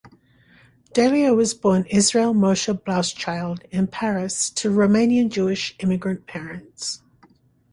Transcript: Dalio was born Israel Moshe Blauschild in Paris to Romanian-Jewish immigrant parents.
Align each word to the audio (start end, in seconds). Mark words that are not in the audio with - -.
Dalio 0.95 1.35
was 1.35 1.53
born 1.53 1.85
Israel 1.87 2.33
Moshe 2.33 2.73
Blauschild 2.73 3.63
in 3.69 3.85
Paris 3.85 4.49
to 4.49 4.71
Romanian-Jewish 4.73 5.75
immigrant 5.77 6.25
parents. 6.25 7.03